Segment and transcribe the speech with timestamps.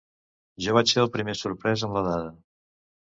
[0.67, 2.33] Jo vaig ser el primer sorprès amb la dada.